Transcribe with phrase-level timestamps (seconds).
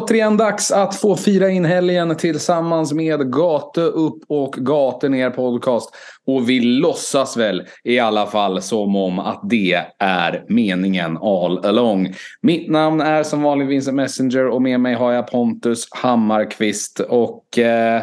[0.00, 5.94] återigen dags att få fira in helgen tillsammans med Gate upp och Gate ner podcast.
[6.26, 12.14] Och vi låtsas väl i alla fall som om att det är meningen all along.
[12.42, 17.00] Mitt namn är som vanligt Vincent Messenger och med mig har jag Pontus Hammarkvist.
[17.00, 18.02] Och eh,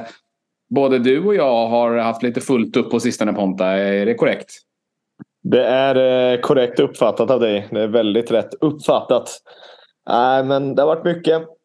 [0.69, 4.51] både du och jag har haft lite fullt upp på sistone Ponta, är det korrekt?
[5.43, 7.67] Det är eh, korrekt uppfattat av dig.
[7.71, 9.29] Det är väldigt rätt uppfattat.
[10.09, 11.56] Nej, men det har varit mycket.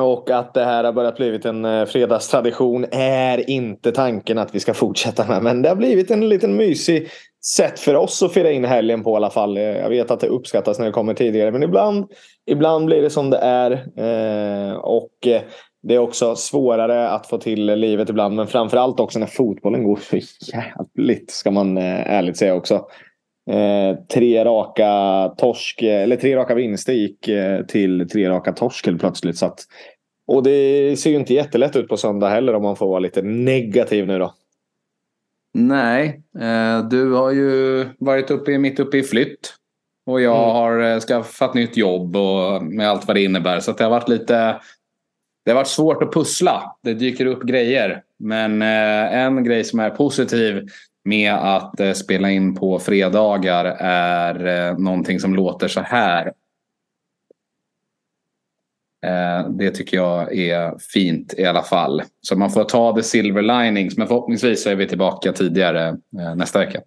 [0.00, 4.60] Och att det här har börjat blivit en eh, fredagstradition är inte tanken att vi
[4.60, 5.42] ska fortsätta med.
[5.42, 7.08] Men det har blivit en liten mysig
[7.56, 9.56] sätt för oss att fira in helgen på i alla fall.
[9.56, 11.52] Eh, jag vet att det uppskattas när det kommer tidigare.
[11.52, 12.06] Men ibland,
[12.46, 13.70] ibland blir det som det är.
[13.72, 15.10] Eh, och
[15.82, 18.36] det är också svårare att få till livet ibland.
[18.36, 20.16] Men framförallt också när fotbollen går så
[20.52, 21.30] jävligt.
[21.30, 22.86] Ska man ärligt säga också.
[23.50, 24.88] Eh, tre raka
[25.38, 29.36] torsk, eller tre raka vinster gick eh, till tre raka torsk helt plötsligt.
[29.36, 29.60] Så att,
[30.26, 33.22] och det ser ju inte jättelätt ut på söndag heller om man får vara lite
[33.22, 34.34] negativ nu då.
[35.54, 39.54] Nej, eh, du har ju varit uppe, mitt uppe i flytt.
[40.06, 40.54] Och jag mm.
[40.54, 43.60] har skaffat nytt jobb och med allt vad det innebär.
[43.60, 44.60] Så det har varit lite
[45.44, 46.76] det har varit svårt att pussla.
[46.82, 48.02] Det dyker upp grejer.
[48.18, 50.68] Men en grej som är positiv
[51.04, 56.26] med att eh, spela in på fredagar är eh, någonting som låter så här.
[59.06, 62.02] Eh, det tycker jag är fint i alla fall.
[62.20, 63.96] Så man får ta the silver linings.
[63.96, 65.96] Men förhoppningsvis är vi tillbaka tidigare
[66.36, 66.80] nästa vecka.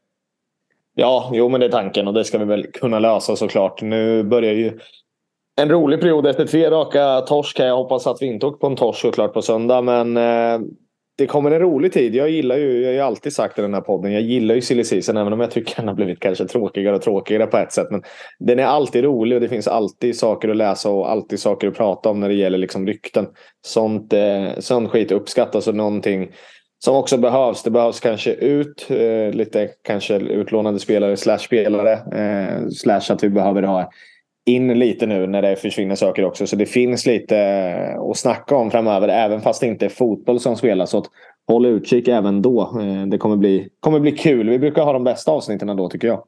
[0.95, 3.81] Ja, jo men det är tanken och det ska vi väl kunna lösa såklart.
[3.81, 4.79] Nu börjar ju
[5.61, 7.59] en rolig period efter tre raka torsk.
[7.59, 9.81] Jag hoppas att vi inte åker på en torsk såklart på söndag.
[9.81, 10.17] Men
[11.17, 12.15] det kommer en rolig tid.
[12.15, 14.61] Jag gillar ju, jag har ju alltid sagt i den här podden, jag gillar ju
[14.61, 17.71] silly season även om jag tycker den har blivit kanske tråkigare och tråkigare på ett
[17.71, 17.87] sätt.
[17.91, 18.03] Men
[18.39, 21.77] den är alltid rolig och det finns alltid saker att läsa och alltid saker att
[21.77, 23.27] prata om när det gäller liksom rykten.
[23.65, 26.31] Sånt, eh, sånt skit uppskattas och någonting
[26.85, 27.63] som också behövs.
[27.63, 31.91] Det behövs kanske ut eh, lite kanske utlånade spelare slash spelare.
[31.91, 33.89] Eh, slash att vi behöver ha
[34.45, 36.47] in lite nu när det försvinner saker också.
[36.47, 39.07] Så det finns lite eh, att snacka om framöver.
[39.07, 40.89] Även fast det inte är fotboll som spelas.
[40.89, 41.05] Så
[41.47, 42.61] håll utkik även då.
[42.81, 44.49] Eh, det kommer bli, kommer bli kul.
[44.49, 46.23] Vi brukar ha de bästa avsnitten då tycker jag.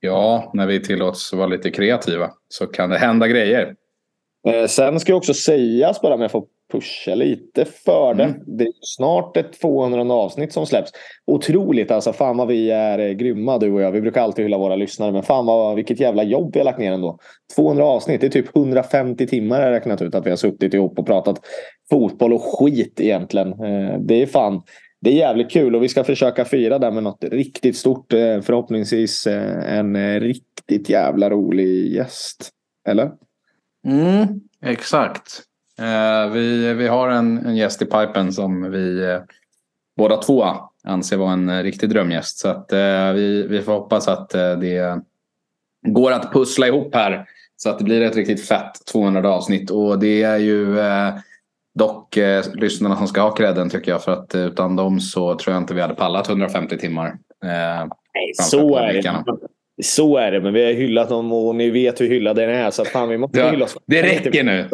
[0.00, 3.74] Ja, när vi tillåts vara lite kreativa så kan det hända grejer.
[4.48, 8.24] Eh, sen ska jag också sägas bara om jag får pusha lite för det.
[8.24, 8.40] Mm.
[8.46, 10.92] Det är snart ett 200 avsnitt som släpps.
[11.26, 12.12] Otroligt alltså.
[12.12, 13.92] Fan vad vi är eh, grymma du och jag.
[13.92, 15.12] Vi brukar alltid hylla våra lyssnare.
[15.12, 17.18] Men fan vad, vilket jävla jobb vi har lagt ner ändå.
[17.56, 18.20] 200 avsnitt.
[18.20, 21.40] Det är typ 150 timmar jag räknat ut att vi har suttit ihop och pratat
[21.90, 23.48] fotboll och skit egentligen.
[23.48, 24.62] Eh, det är fan.
[25.00, 28.12] Det är jävligt kul och vi ska försöka fira det med något riktigt stort.
[28.12, 32.50] Eh, förhoppningsvis en riktigt jävla rolig gäst.
[32.88, 33.10] Eller?
[33.86, 35.42] Mm, exakt.
[35.80, 39.18] Eh, vi, vi har en, en gäst i pipen som vi eh,
[39.96, 40.44] båda två
[40.84, 42.38] anser vara en eh, riktig drömgäst.
[42.38, 45.00] Så att, eh, vi, vi får hoppas att eh, det
[45.88, 47.26] går att pussla ihop här.
[47.56, 49.70] Så att det blir ett riktigt fett 200 avsnitt.
[49.70, 51.14] Och det är ju eh,
[51.74, 54.04] dock eh, lyssnarna som ska ha credden tycker jag.
[54.04, 57.18] För att utan dem så tror jag inte vi hade pallat 150 timmar.
[58.14, 59.24] Nej, så är det.
[59.82, 62.70] Så är det, men vi har hyllat dem och ni vet hur hyllade den är.
[62.70, 63.76] Så fan, vi måste ja, hylla oss.
[63.86, 64.68] Det räcker nu.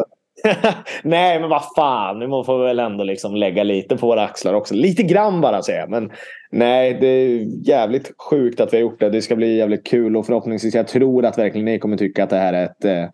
[1.03, 2.19] Nej, men vad fan.
[2.19, 4.75] Nu får vi väl ändå liksom lägga lite på våra axlar också.
[4.75, 5.91] Lite grann bara säger jag.
[5.91, 6.13] Men
[6.51, 9.11] nej, det är jävligt sjukt att vi har gjort det.
[9.11, 10.75] Det ska bli jävligt kul och förhoppningsvis.
[10.75, 13.05] Jag tror att verkligen ni kommer tycka att det här är ett eh,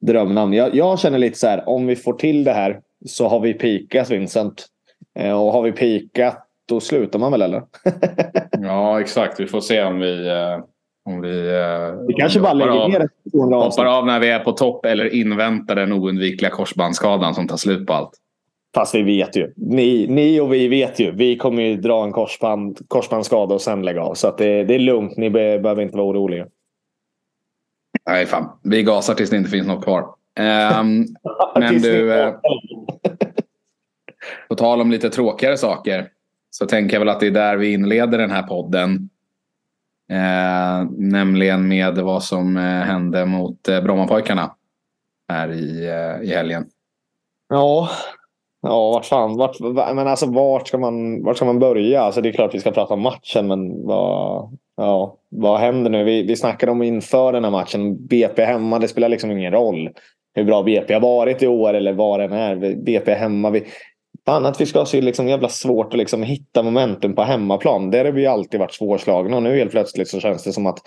[0.00, 0.52] drömnamn.
[0.52, 1.68] Jag, jag, känner lite så här.
[1.68, 4.66] Om vi får till det här så har vi pikat Vincent.
[5.18, 7.62] Eh, och har vi pikat då slutar man väl eller?
[8.50, 9.40] ja, exakt.
[9.40, 10.58] Vi får se om vi eh
[11.14, 14.38] om vi, eh, vi kanske bara lägger av, ner ett Hoppar av när vi är
[14.38, 18.10] på topp eller inväntar den oundvikliga korsbandsskadan som tar slut på allt.
[18.74, 19.52] Fast vi vet ju.
[19.56, 21.10] Ni, ni och vi vet ju.
[21.10, 24.14] Vi kommer ju dra en korsband, korsbandsskada och sen lägga av.
[24.14, 25.16] Så att det, det är lugnt.
[25.16, 26.46] Ni be, behöver inte vara oroliga.
[28.06, 28.48] Nej, fan.
[28.62, 30.00] Vi gasar tills det inte finns något kvar.
[30.80, 31.06] Um,
[31.54, 32.12] men du...
[32.12, 32.34] Eh,
[34.48, 36.08] på tal om lite tråkigare saker.
[36.50, 39.08] Så tänker jag väl att det är där vi inleder den här podden.
[40.10, 44.54] Eh, nämligen med vad som eh, hände mot eh, Brommapojkarna
[45.28, 46.66] här i, eh, i helgen.
[47.48, 47.88] Ja,
[48.62, 49.60] ja vart fan, vart,
[49.94, 52.02] men alltså, vart, ska man, vart ska man börja?
[52.02, 56.04] Alltså, det är klart vi ska prata om matchen, men vad, ja, vad händer nu?
[56.04, 58.06] Vi, vi snackade om inför den här matchen.
[58.06, 59.90] BP hemma, det spelar liksom ingen roll
[60.34, 62.74] hur bra BP har varit i år eller vad den är.
[62.74, 63.50] BP hemma.
[63.50, 63.64] Vi,
[64.26, 67.90] Fan att vi ska ha så liksom jävla svårt att liksom hitta momentum på hemmaplan.
[67.90, 70.78] Där har vi alltid varit svårslagna och nu helt plötsligt så känns det som att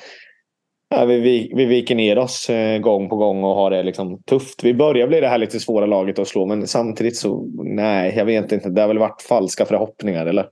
[0.95, 4.63] Ja, vi, vi viker ner oss eh, gång på gång och har det liksom tufft.
[4.63, 8.25] Vi börjar bli det här lite svåra laget att slå men samtidigt så nej, jag
[8.25, 8.69] vet inte.
[8.69, 10.47] Det har väl varit falska förhoppningar eller?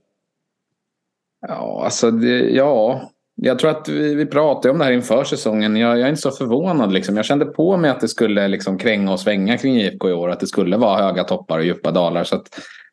[1.48, 3.00] Ja, alltså det, ja.
[3.44, 5.76] Jag tror att vi, vi pratade om det här inför säsongen.
[5.76, 6.92] Jag, jag är inte så förvånad.
[6.92, 7.16] Liksom.
[7.16, 10.30] Jag kände på mig att det skulle liksom kränga och svänga kring IFK i år.
[10.30, 12.24] Att det skulle vara höga toppar och djupa dalar.
[12.24, 12.48] Så att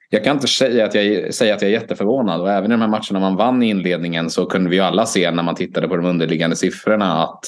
[0.09, 2.41] jag kan inte säga att, jag, säga att jag är jätteförvånad.
[2.41, 5.05] Och även i de här matcherna man vann i inledningen så kunde vi ju alla
[5.05, 7.39] se när man tittade på de underliggande siffrorna att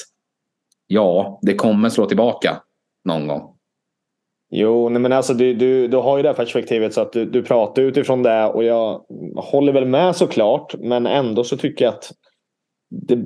[0.86, 2.56] ja, det kommer slå tillbaka
[3.04, 3.42] någon gång.
[4.50, 7.24] Jo, nej men alltså du, du, du har ju det här perspektivet så att du,
[7.24, 9.00] du pratar utifrån det och jag
[9.36, 10.74] håller väl med såklart.
[10.78, 12.12] Men ändå så tycker jag att
[12.92, 13.16] det,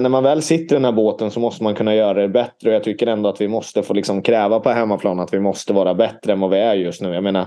[0.00, 2.68] när man väl sitter i den här båten så måste man kunna göra det bättre.
[2.68, 5.72] Och jag tycker ändå att vi måste få liksom kräva på hemmaplan att vi måste
[5.72, 7.14] vara bättre än vad vi är just nu.
[7.14, 7.46] Jag menar,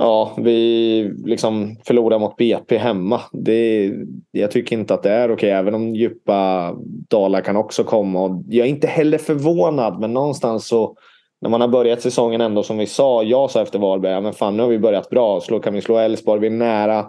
[0.00, 3.20] Ja, vi liksom förlorar mot BP hemma.
[3.32, 3.92] Det,
[4.30, 6.72] jag tycker inte att det är okej, även om djupa
[7.08, 8.22] dalar kan också komma.
[8.22, 10.96] Och jag är inte heller förvånad, men någonstans så
[11.40, 14.32] när man har börjat säsongen ändå som vi sa, jag sa efter Varberg, ja, men
[14.32, 15.40] fan nu har vi börjat bra.
[15.40, 16.40] Slå, kan vi slå Elfsborg?
[16.40, 17.06] Vi är nära.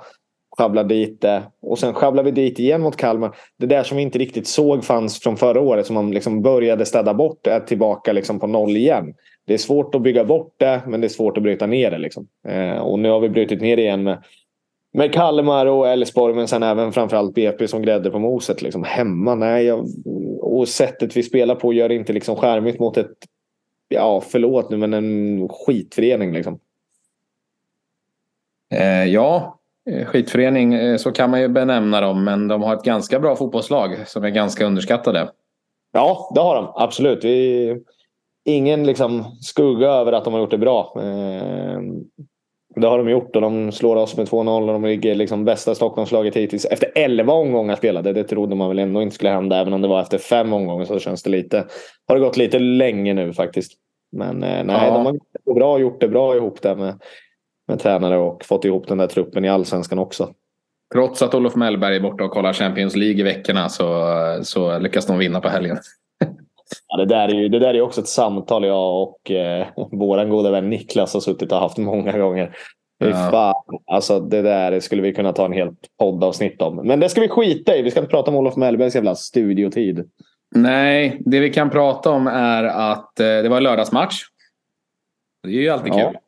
[0.60, 1.44] Sjabblar dit det.
[1.62, 3.36] Och sen sjabblar vi dit igen mot Kalmar.
[3.58, 6.86] Det där som vi inte riktigt såg fanns från förra året, som man liksom började
[6.86, 9.14] städa bort, är tillbaka liksom på noll igen
[9.50, 11.98] det är svårt att bygga bort det, men det är svårt att bryta ner det.
[11.98, 12.28] Liksom.
[12.48, 14.24] Eh, och nu har vi brutit ner det igen med,
[14.94, 18.62] med Kalmar och Elfsborg, men sen även framförallt BP som grädde på moset.
[18.62, 18.84] Liksom.
[18.84, 19.66] Hemma, nej.
[19.66, 19.86] Jag,
[20.42, 23.18] och sättet vi spelar på gör det inte liksom skärmigt mot ett,
[23.88, 26.34] ja förlåt nu, men en skitförening.
[26.34, 26.60] Liksom.
[28.74, 29.59] Eh, ja,
[30.06, 32.24] skitförening, eh, så kan man ju benämna dem.
[32.24, 35.30] Men de har ett ganska bra fotbollslag som är ganska underskattade.
[35.94, 36.72] Ja, det har de.
[36.76, 37.24] Absolut.
[37.24, 37.76] Vi
[38.46, 40.94] ingen liksom skugga över att de har gjort det bra.
[40.96, 41.82] Eh,
[42.76, 45.76] det har de gjort och de slår oss med 2-0 och de ligger liksom bästa
[45.76, 46.66] Stockholmslaget hittills.
[46.66, 48.14] Efter 11 omgångar spelade.
[48.14, 49.58] Det trodde man väl ändå inte skulle hända.
[49.58, 51.66] Även om det var efter fem omgångar så känns det lite...
[52.08, 53.74] Har det gått lite länge nu faktiskt.
[54.12, 54.94] Men eh, nej, ja.
[54.94, 57.00] de har gjort det bra, gjort det bra ihop där med,
[57.70, 60.34] med tränare och fått ihop den där truppen i allsvenskan också.
[60.94, 65.06] Trots att Olof Mellberg är borta och kollar Champions League i veckorna så, så lyckas
[65.06, 65.78] de vinna på helgen.
[66.88, 70.30] Ja, det, där är ju, det där är också ett samtal jag och eh, våran
[70.30, 72.56] goda vän Niklas har suttit och haft många gånger.
[72.98, 73.30] Ja.
[73.32, 76.76] Fan, alltså det där skulle vi kunna ta en helt poddavsnitt om.
[76.76, 77.82] Men det ska vi skita i.
[77.82, 80.10] Vi ska inte prata om Olof Mellbergs jävla studiotid.
[80.56, 84.16] Nej, det vi kan prata om är att eh, det var lördagsmatch.
[85.44, 86.12] Det är ju alltid ja.
[86.12, 86.20] kul.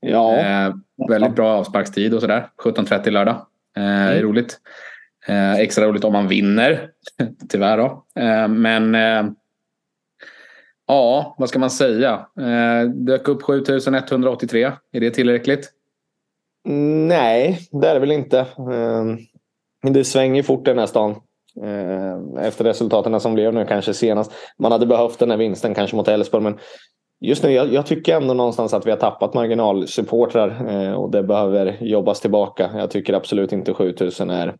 [0.00, 0.36] Ja.
[0.36, 0.74] Eh,
[1.08, 2.48] väldigt bra avsparkstid och sådär.
[2.64, 3.46] 17.30 lördag.
[3.76, 4.22] Eh, mm.
[4.22, 4.60] Roligt.
[5.26, 6.90] Eh, extra roligt om man vinner.
[7.48, 8.04] Tyvärr då.
[8.20, 9.32] Eh, men eh,
[10.86, 12.26] Ja, vad ska man säga?
[12.40, 14.72] Eh, dök upp 7183.
[14.92, 15.72] Är det tillräckligt?
[17.08, 18.46] Nej, det är det väl inte.
[19.82, 21.14] Det svänger fort den här stan.
[22.40, 24.32] Efter resultaten som blev nu kanske senast.
[24.58, 26.44] Man hade behövt den här vinsten kanske mot Elfsborg.
[26.44, 26.58] Men
[27.20, 30.70] just nu, jag, jag, tycker ändå någonstans att vi har tappat marginalsupportrar.
[30.70, 32.70] Eh, och det behöver jobbas tillbaka.
[32.76, 34.54] Jag tycker absolut inte 7000 är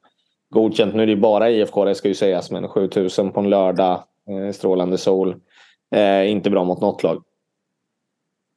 [0.50, 0.94] godkänt.
[0.94, 2.50] Nu är det bara IFK det ska ju sägas.
[2.50, 4.04] Men 7000 på en lördag.
[4.30, 5.36] Eh, strålande sol.
[5.94, 7.22] Eh, inte bra mot något lag.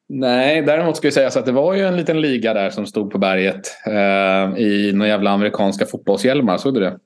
[0.10, 3.12] Nej, däremot ska ju sägas att det var ju en liten liga där som stod
[3.12, 6.58] på berget eh, i några jävla amerikanska fotbollshjälmar.
[6.58, 7.00] Såg du det?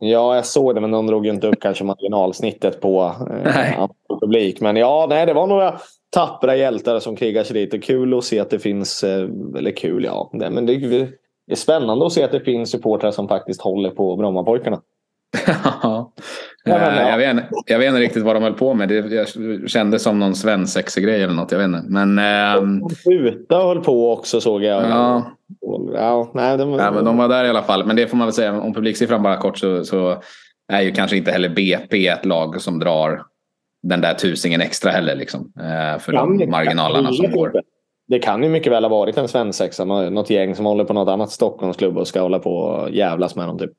[0.00, 3.14] Ja, jag såg det, men de drog ju inte upp kanske marginalsnittet på
[3.44, 3.86] eh,
[4.20, 4.60] publik.
[4.60, 5.78] Men ja, nej, det var några
[6.10, 7.74] tappra hjältar som krigar sig dit.
[7.74, 9.28] Och kul att se att det finns, eh,
[9.58, 10.74] eller kul ja, men det
[11.50, 14.82] är spännande att se att det finns supportrar som faktiskt håller på Brommapojkarna.
[15.82, 16.12] Ja.
[16.66, 18.88] Eh, jag, vet, jag vet inte riktigt vad de höll på med.
[18.88, 19.28] Det
[19.68, 21.52] kändes som någon svensexegrej eller något.
[21.52, 21.84] Jag vet inte.
[21.88, 22.88] Men, ähm...
[23.04, 24.82] Skjuta höll på också såg jag.
[24.82, 25.32] Ja.
[25.94, 26.72] Ja, nej, de...
[26.72, 27.86] Ja, men de var där i alla fall.
[27.86, 28.60] Men det får man väl säga.
[28.60, 30.22] Om publiksiffran bara kort så, så
[30.72, 33.22] är ju kanske inte heller BP ett lag som drar
[33.82, 35.16] den där tusingen extra heller.
[35.16, 37.62] Liksom, eh, för de marginalerna som går.
[38.08, 39.84] Det kan ju mycket väl ha varit en svensexa.
[39.84, 43.48] Något gäng som håller på något annat Stockholmsklubb och ska hålla på och jävlas med
[43.48, 43.58] dem.
[43.58, 43.70] Typ.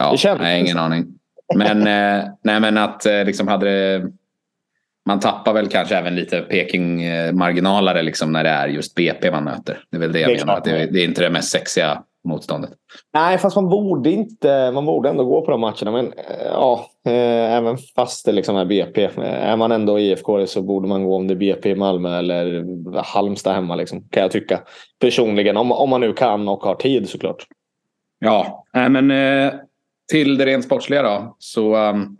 [0.00, 1.06] Ja, det nej, ingen aning.
[1.54, 4.06] Men, eh, nej, men att eh, liksom hade det,
[5.06, 9.84] man tappar väl kanske även lite Peking-marginalare liksom när det är just BP man möter.
[9.90, 10.56] Det är väl det jag det menar.
[10.56, 12.70] Att det, det, är inte det mest sexiga motståndet.
[13.14, 14.70] Nej, fast man borde inte.
[14.70, 15.90] Man borde ändå gå på de matcherna.
[15.90, 19.08] Men eh, ja, eh, även fast det liksom är BP.
[19.22, 22.64] Är man ändå IFK så borde man gå om det är BP i Malmö eller
[23.02, 23.74] Halmstad hemma.
[23.74, 24.60] Liksom, kan jag tycka.
[25.00, 25.56] Personligen.
[25.56, 27.46] Om, om man nu kan och har tid såklart.
[28.18, 29.52] Ja, nej, men eh,
[30.10, 32.18] till det rent sportsliga då så um,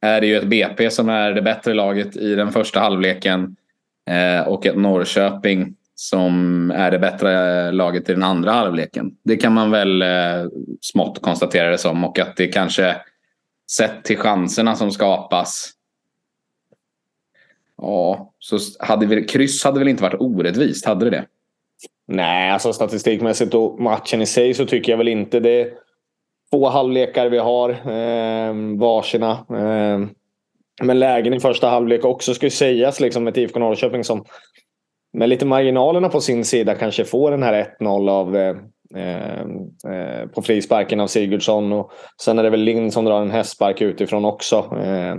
[0.00, 3.56] är det ju ett BP som är det bättre laget i den första halvleken
[4.10, 9.16] eh, och ett Norrköping som är det bättre eh, laget i den andra halvleken.
[9.24, 10.48] Det kan man väl eh,
[10.80, 12.96] smått konstatera det som och att det kanske
[13.70, 15.70] sett till chanserna som skapas.
[17.76, 21.26] Ja, så hade vi, kryss hade väl inte varit orättvist, hade det det?
[22.08, 25.72] Nej, alltså statistikmässigt och matchen i sig så tycker jag väl inte det.
[26.52, 29.30] Två halvlekar vi har, eh, varsina.
[29.30, 30.08] Eh,
[30.82, 34.24] men lägen i första halvlek också ska ju sägas liksom med IFK Norrköping som
[35.12, 38.56] med lite marginalerna på sin sida kanske får den här 1-0 av eh,
[38.96, 41.72] eh, på frisparken av Sigurdsson.
[41.72, 41.92] Och
[42.22, 44.76] sen är det väl Lind som drar en hästspark utifrån också.
[44.82, 45.16] Eh,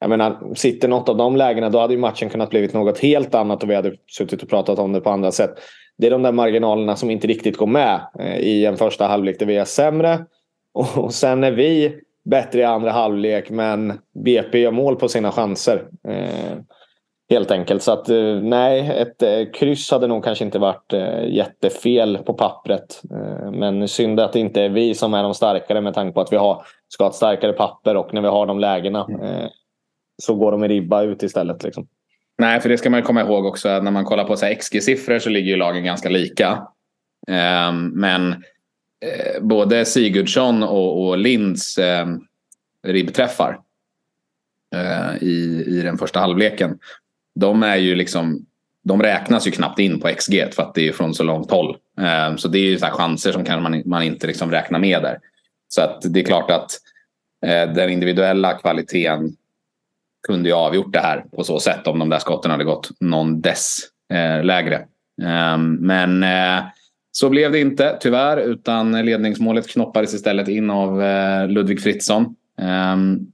[0.00, 3.34] jag menar, sitter något av de lägena då hade ju matchen kunnat blivit något helt
[3.34, 5.54] annat och vi hade suttit och pratat om det på andra sätt.
[5.98, 9.38] Det är de där marginalerna som inte riktigt går med eh, i en första halvlek
[9.38, 10.26] där vi är sämre.
[10.74, 15.88] Och, sen är vi bättre i andra halvlek men BP gör mål på sina chanser.
[16.08, 16.58] Eh,
[17.30, 17.82] helt enkelt.
[17.82, 22.34] Så att eh, nej, ett eh, kryss hade nog kanske inte varit eh, jättefel på
[22.34, 23.02] pappret.
[23.10, 26.20] Eh, men synd att det inte är vi som är de starkare med tanke på
[26.20, 29.20] att vi har, ska ha ett starkare papper och när vi har de lägena mm.
[29.20, 29.48] eh,
[30.22, 31.62] så går de i ribba ut istället.
[31.62, 31.86] Liksom.
[32.38, 33.68] Nej, för det ska man komma ihåg också.
[33.68, 36.66] När man kollar på XG-siffror så ligger ju lagen ganska lika.
[37.28, 38.42] Ehm, men
[39.02, 42.06] eh, både Sigurdsson och, och Linds eh,
[42.86, 43.60] ribbträffar
[44.74, 46.78] eh, i, i den första halvleken.
[47.34, 48.46] De är ju liksom
[48.84, 51.76] de räknas ju knappt in på XG för att det är från så långt håll.
[52.00, 55.02] Eh, så det är ju så chanser som kan man, man inte liksom räknar med
[55.02, 55.18] där.
[55.68, 56.70] Så att det är klart att
[57.46, 59.36] eh, den individuella kvaliteten
[60.26, 63.40] kunde ju avgjort det här på så sätt om de där skotten hade gått någon
[63.40, 63.78] dess
[64.12, 64.76] eh, lägre.
[65.22, 66.64] Eh, men eh,
[67.12, 72.36] så blev det inte tyvärr utan ledningsmålet knoppades istället in av eh, Ludvig Fritzson.
[72.58, 73.26] Ehm,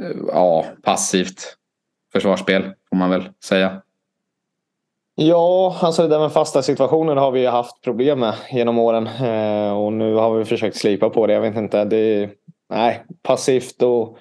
[0.00, 1.56] eh, ja, passivt
[2.12, 3.82] försvarsspel får man väl säga.
[5.14, 9.06] Ja, alltså det där med fasta situationer har vi haft problem med genom åren.
[9.06, 11.32] Eh, och nu har vi försökt slipa på det.
[11.32, 11.84] Jag vet inte.
[11.84, 12.30] Det är,
[12.70, 14.18] nej, passivt och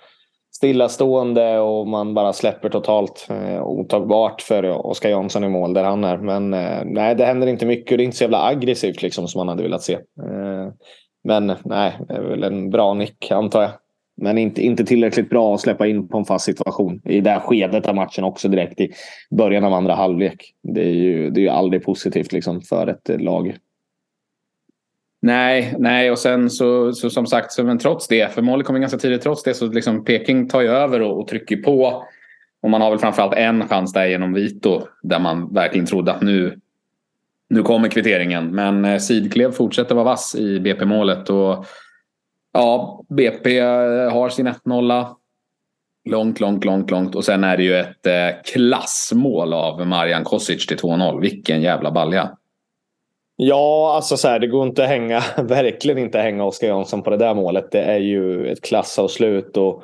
[0.62, 3.28] stillastående och man bara släpper totalt.
[3.30, 6.18] Eh, otagbart för Oskar Jansson i mål där han är.
[6.18, 9.28] Men eh, nej, det händer inte mycket och det är inte så jävla aggressivt liksom
[9.28, 9.94] som man hade velat se.
[9.94, 10.74] Eh,
[11.24, 13.72] men nej, det är väl en bra nick antar jag.
[14.22, 17.40] Men inte, inte tillräckligt bra att släppa in på en fast situation i det här
[17.40, 18.92] skedet av matchen också direkt i
[19.38, 20.54] början av andra halvlek.
[20.64, 23.58] Det är ju, det är ju aldrig positivt liksom för ett lag.
[25.24, 28.80] Nej, nej och sen så, så som sagt, så, men trots det, för målet kommer
[28.80, 32.04] ganska tidigt, trots det så liksom Peking tar ju över och, och trycker på.
[32.62, 36.22] Och man har väl framförallt en chans där genom Vito där man verkligen trodde att
[36.22, 36.60] nu,
[37.50, 38.56] nu kommer kvitteringen.
[38.56, 41.30] Men eh, Sidklev fortsätter vara vass i BP-målet.
[41.30, 41.66] Och,
[42.54, 43.60] ja, BP
[44.12, 45.16] har sin 1-0.
[46.06, 47.16] Långt, långt, långt, långt.
[47.16, 51.22] Och sen är det ju ett eh, klassmål av Marian Kosic till 2-0.
[51.22, 52.38] Vilken jävla balja.
[53.44, 57.04] Ja, alltså så här, det går inte att hänga, verkligen inte att hänga Oskar Jansson
[57.04, 57.72] på det där målet.
[57.72, 59.84] Det är ju ett klassavslut och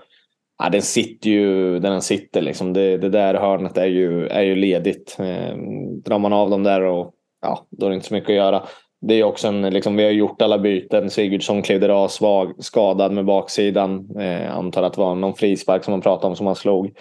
[0.59, 2.41] ja, den sitter ju där den sitter.
[2.41, 2.73] Liksom.
[2.73, 5.17] Det, det där hörnet är ju, är ju ledigt.
[5.19, 5.57] Eh,
[6.05, 8.63] drar man av dem där och ja, då är det inte så mycket att göra.
[9.01, 11.09] Det är också en, liksom, vi har gjort alla byten.
[11.09, 14.19] Sigurdsson klivde av svag, skadad med baksidan.
[14.19, 16.91] Eh, antar att det var någon frispark som man pratade om som han slog.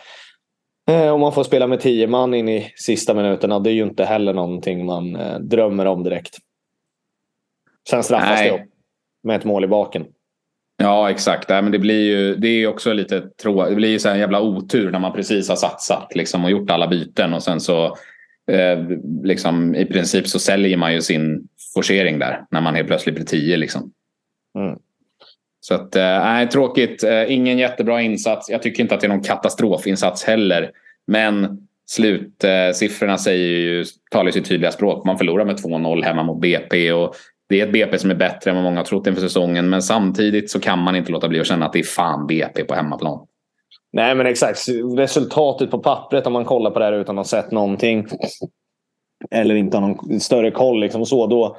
[0.91, 3.59] Ehm, om man får spela med tio man in i sista minuterna.
[3.59, 6.39] Det är ju inte heller någonting man eh, drömmer om direkt.
[7.91, 8.51] Sen straffas Nej.
[8.51, 8.71] det upp
[9.23, 10.07] med ett mål i baken.
[10.79, 11.49] Ja exakt.
[11.49, 14.41] men det blir ju det är också lite trå Det blir ju så en jävla
[14.41, 17.85] otur när man precis har satsat liksom, och gjort alla byten och sen så
[18.51, 18.79] eh,
[19.23, 23.25] liksom, i princip så säljer man ju sin forcering där när man helt plötsligt blir
[23.25, 23.57] tio.
[23.57, 23.93] Liksom.
[24.59, 24.79] Mm.
[25.61, 27.05] Så att, äh, tråkigt.
[27.05, 28.51] Äh, ingen jättebra insats.
[28.51, 30.71] Jag tycker inte att det är någon katastrofinsats heller.
[31.07, 35.07] Men slutsiffrorna säger ju, talar sitt tydliga språk.
[35.07, 36.93] Man förlorar med 2-0 hemma mot BP.
[36.93, 37.15] Och
[37.49, 39.71] det är ett BP som är bättre än vad många har trott inför säsongen.
[39.71, 42.65] Men samtidigt så kan man inte låta bli att känna att det är fan BP
[42.65, 43.27] på hemmaplan.
[43.93, 44.59] Nej men exakt.
[44.97, 48.07] Resultatet på pappret om man kollar på det här utan att ha sett någonting.
[49.31, 50.81] Eller inte har någon större koll.
[50.81, 51.57] Liksom så, då,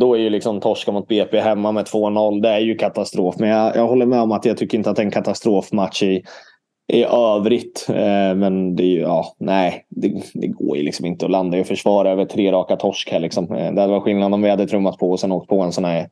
[0.00, 2.42] då är ju liksom torska mot BP hemma med 2-0.
[2.42, 3.34] Det är ju katastrof.
[3.38, 6.02] Men jag, jag håller med om att jag tycker inte att det är en katastrofmatch
[6.02, 6.22] i,
[6.90, 7.86] i övrigt.
[7.88, 9.86] Eh, men det är ju, ja, nej.
[9.88, 13.20] Det, det, går ju liksom inte att landa och försvara över tre raka torsk här
[13.20, 13.44] liksom.
[13.52, 15.72] Eh, det hade varit skillnad om vi hade trummat på och sen åkt på en
[15.72, 16.08] sån här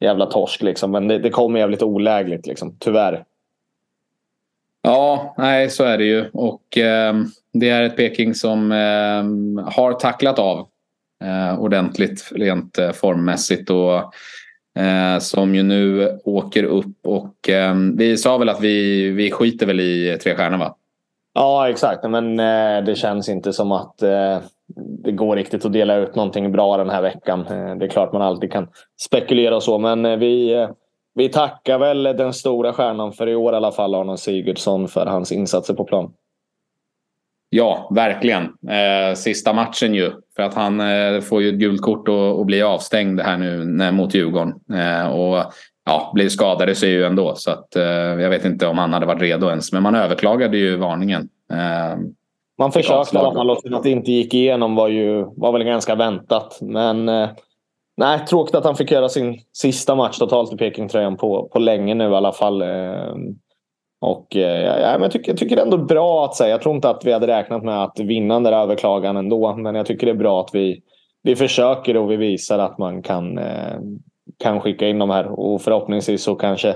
[0.00, 0.90] jävla torsk liksom.
[0.90, 2.76] Men det, det kommer jävligt olägligt liksom.
[2.78, 3.24] Tyvärr.
[4.82, 6.30] Ja, nej så är det ju.
[6.32, 7.14] Och eh,
[7.52, 10.58] det är ett Peking som eh, har tacklat av
[11.24, 13.70] eh, ordentligt rent eh, formmässigt.
[13.70, 14.14] Och,
[14.78, 19.66] eh, som ju nu åker upp och eh, vi sa väl att vi, vi skiter
[19.66, 20.76] väl i tre stjärnor va?
[21.34, 24.38] Ja exakt men eh, det känns inte som att eh,
[25.04, 27.40] det går riktigt att dela ut någonting bra den här veckan.
[27.40, 28.68] Eh, det är klart man alltid kan
[29.00, 30.68] spekulera och så men eh, vi eh,
[31.14, 35.06] vi tackar väl den stora stjärnan för i år i alla fall, Arnold Sigurdsson, för
[35.06, 36.12] hans insatser på plan.
[37.56, 38.42] Ja, verkligen.
[38.44, 40.12] Eh, sista matchen ju.
[40.36, 43.64] För att han eh, får ju ett gult kort och, och blir avstängd här nu
[43.64, 44.54] när, mot Djurgården.
[44.72, 45.52] Eh, och
[45.86, 47.34] ja, blir skadade sig ju ändå.
[47.34, 47.68] Så att,
[48.20, 49.72] jag vet inte om han hade varit redo ens.
[49.72, 51.28] Men man överklagade ju varningen.
[52.58, 53.74] Man försökte i alla fall.
[53.74, 56.58] Att det inte gick igenom var, ju, var väl ganska väntat.
[56.60, 57.04] Men
[57.96, 61.94] nej, tråkigt att han fick göra sin sista match totalt i Pekingtröjan på, på länge
[61.94, 62.62] nu i alla fall.
[64.04, 66.50] Och eh, ja, men jag, tycker, jag tycker ändå bra att säga.
[66.50, 69.56] Jag tror inte att vi hade räknat med att vinna den där överklagan ändå.
[69.56, 70.82] Men jag tycker det är bra att vi,
[71.22, 73.78] vi försöker och vi visar att man kan, eh,
[74.38, 75.40] kan skicka in de här.
[75.40, 76.74] Och förhoppningsvis så kanske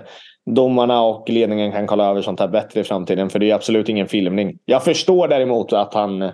[0.54, 3.30] domarna och ledningen kan kolla över sånt här bättre i framtiden.
[3.30, 4.58] För det är absolut ingen filmning.
[4.64, 6.30] Jag förstår däremot att han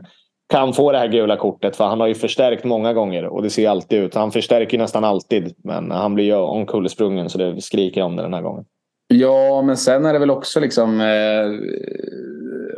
[0.53, 1.77] kan få det här gula kortet.
[1.77, 4.15] För han har ju förstärkt många gånger och det ser alltid ut.
[4.15, 5.55] Han förstärker nästan alltid.
[5.65, 8.65] Men han blir ju omkullsprungen så det skriker om det den här gången.
[9.09, 11.01] Ja, men sen är det väl också liksom...
[11.01, 11.47] Eh,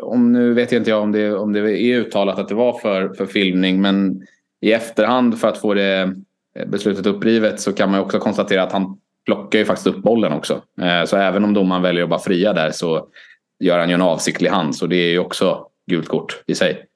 [0.02, 2.78] om nu vet jag inte jag om det, om det är uttalat att det var
[2.78, 3.80] för, för filmning.
[3.80, 4.22] Men
[4.60, 6.14] i efterhand för att få det
[6.58, 10.32] eh, beslutet upprivet så kan man också konstatera att han plockar ju faktiskt upp bollen
[10.32, 10.62] också.
[10.80, 13.08] Eh, så även om domaren väljer att bara fria där så
[13.60, 14.76] gör han ju en avsiktlig hand.
[14.76, 16.86] Så det är ju också gult kort i sig.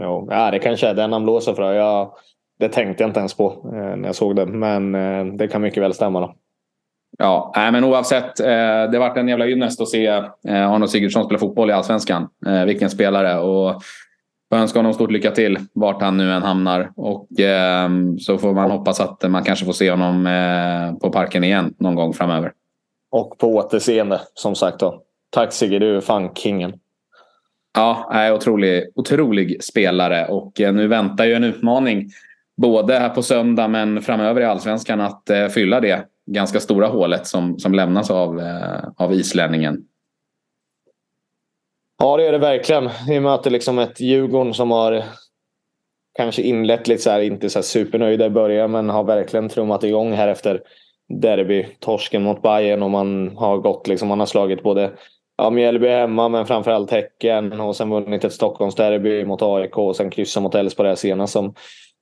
[0.00, 1.72] Jo, ja, det kanske är den han blåser för.
[1.72, 2.12] Jag,
[2.58, 4.46] det tänkte jag inte ens på eh, när jag såg det.
[4.46, 6.20] Men eh, det kan mycket väl stämma.
[6.20, 6.34] Då.
[7.18, 8.40] Ja, men oavsett.
[8.40, 11.72] Eh, det har varit en jävla ynnest att se eh, Arnold Sigurdsson spela fotboll i
[11.72, 12.28] Allsvenskan.
[12.46, 13.38] Eh, vilken spelare.
[13.38, 13.82] Och
[14.50, 16.92] jag önskar honom stort lycka till vart han nu än hamnar.
[16.96, 17.28] Och
[18.20, 20.28] så får man hoppas att man kanske får se honom
[21.00, 22.52] på parken igen någon gång framöver.
[23.10, 25.02] Och på återseende som sagt då.
[25.30, 26.72] Tack Sigge, du är fan kingen.
[27.74, 32.10] Ja, är otrolig, otrolig spelare och nu väntar ju en utmaning.
[32.56, 37.58] Både här på söndag men framöver i Allsvenskan att fylla det ganska stora hålet som,
[37.58, 39.84] som lämnas av, eh, av islänningen.
[41.98, 42.90] Ja, det är det verkligen.
[43.08, 45.04] Vi möter liksom ett Djurgården som har
[46.16, 49.84] kanske inlett lite så här, inte så här supernöjda i början, men har verkligen trummat
[49.84, 50.62] igång här efter
[51.08, 54.90] derbytorsken mot Bayern och man har gått liksom, man har slagit både
[55.36, 60.10] ja, Mjällby hemma, men framförallt Häcken och sen vunnit ett Stockholmsderby mot AIK och sen
[60.10, 61.54] kryssa mot Elfsborg senast som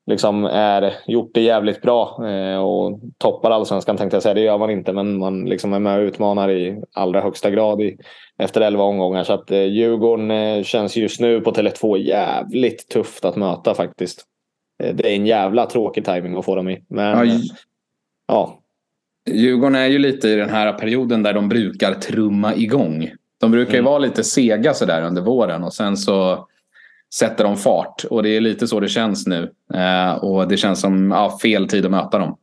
[0.08, 4.34] liksom är, gjort det jävligt bra eh, och toppar allsvenskan tänkte jag säga.
[4.34, 7.80] Det gör man inte men man liksom är med och utmanar i allra högsta grad
[7.80, 7.96] i,
[8.38, 9.24] efter 11 omgångar.
[9.24, 14.24] Så att eh, Djurgården eh, känns just nu på Tele2 jävligt tufft att möta faktiskt.
[14.78, 16.84] Det är en jävla tråkig timing att få dem i.
[16.88, 17.38] Men, ja,
[18.28, 18.58] ja.
[19.30, 23.10] Djurgården är ju lite i den här perioden där de brukar trumma igång.
[23.40, 23.90] De brukar ju mm.
[23.90, 26.48] vara lite sega sådär under våren och sen så
[27.14, 28.04] sätter de fart.
[28.10, 29.52] Och det är lite så det känns nu.
[29.74, 32.36] Eh, och det känns som ja, fel tid att möta dem.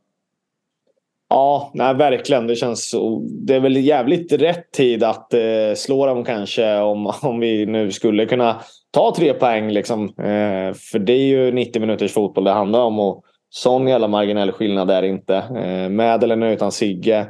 [1.28, 2.46] Ja, nej, verkligen.
[2.46, 7.40] Det känns Det är väl jävligt rätt tid att eh, slå dem kanske om, om
[7.40, 9.70] vi nu skulle kunna ta tre poäng.
[9.70, 10.04] Liksom.
[10.04, 12.98] Eh, för det är ju 90 minuters fotboll det handlar om.
[12.98, 15.36] Och sån jävla marginell skillnad är det inte.
[15.36, 17.26] Eh, med eller utan Sigge.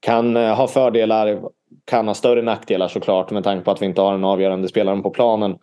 [0.00, 1.40] Kan eh, ha fördelar,
[1.84, 5.02] kan ha större nackdelar såklart med tanke på att vi inte har den avgörande spelaren
[5.02, 5.56] på planen.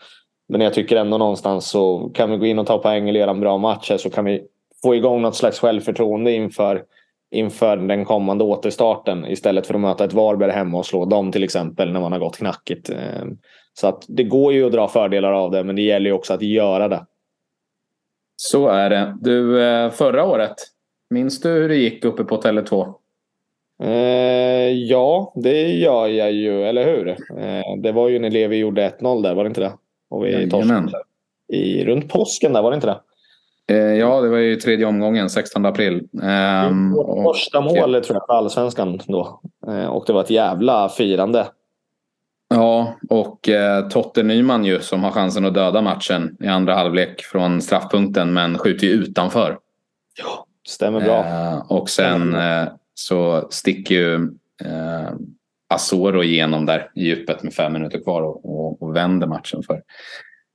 [0.49, 3.31] Men jag tycker ändå någonstans så kan vi gå in och ta poäng eller göra
[3.31, 4.43] en bra match här så kan vi
[4.81, 6.83] få igång något slags självförtroende inför,
[7.31, 11.43] inför den kommande återstarten istället för att möta ett Varberg hemma och slå dem till
[11.43, 12.89] exempel när man har gått knackigt.
[12.89, 13.37] Ehm,
[13.73, 16.33] så att det går ju att dra fördelar av det men det gäller ju också
[16.33, 17.05] att göra det.
[18.35, 19.17] Så är det.
[19.21, 20.55] Du, eh, förra året,
[21.09, 22.93] minns du hur det gick uppe på Tele2?
[23.83, 27.07] Eh, ja, det gör jag ju, eller hur?
[27.09, 29.71] Eh, det var ju när Levi gjorde 1-0 där, var det inte det?
[30.09, 30.91] Och vi torskade
[31.53, 32.99] i, runt påsken där, var det inte det?
[33.69, 36.07] Eh, ja, det var ju tredje omgången, 16 april.
[36.95, 39.41] Vårt första mål och, tror jag för allsvenskan då.
[39.67, 41.47] Eh, och det var ett jävla firande.
[42.49, 47.21] Ja, och eh, Totte Nyman ju som har chansen att döda matchen i andra halvlek
[47.21, 49.57] från straffpunkten men skjuter ju utanför.
[50.17, 51.25] Ja, stämmer bra.
[51.25, 54.15] Eh, och sen eh, så sticker ju
[54.65, 55.11] eh,
[55.67, 59.81] Asoro igenom där i djupet med fem minuter kvar och, och, och vänder matchen för,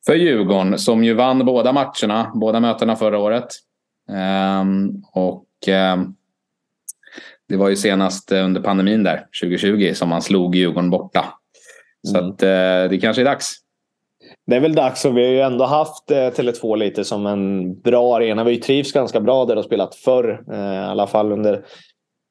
[0.07, 3.48] för Djurgården som ju vann båda matcherna, båda mötena förra året.
[4.61, 5.46] Um, och
[5.94, 6.16] um,
[7.48, 11.25] det var ju senast under pandemin där, 2020, som man slog Djurgården borta.
[12.03, 12.31] Så mm.
[12.31, 13.62] att uh, det kanske är dags.
[14.46, 17.75] Det är väl dags och vi har ju ändå haft eh, Tele2 lite som en
[17.81, 18.44] bra arena.
[18.44, 20.44] Vi trivs ganska bra där och spelat förr.
[20.53, 21.64] Eh, I alla fall under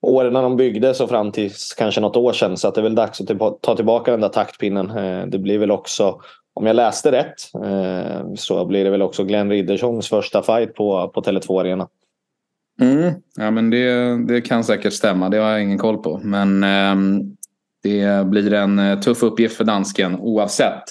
[0.01, 2.57] åren när de byggdes och fram till kanske något år sedan.
[2.57, 4.89] Så att det är väl dags att typ ta tillbaka den där taktpinnen.
[4.89, 6.21] Eh, det blir väl också,
[6.53, 11.11] om jag läste rätt, eh, så blir det väl också Glenn Ridderssons första fight på,
[11.13, 11.87] på Tele2 Arena.
[12.81, 13.13] Mm.
[13.37, 15.29] Ja, men det, det kan säkert stämma.
[15.29, 16.21] Det har jag ingen koll på.
[16.23, 17.23] Men eh,
[17.83, 20.83] det blir en eh, tuff uppgift för dansken oavsett.